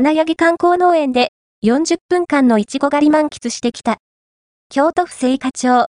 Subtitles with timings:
[0.00, 1.32] 花柳観光農園で
[1.64, 3.98] 40分間のいちご狩り満喫してきた。
[4.68, 5.86] 京都府聖火町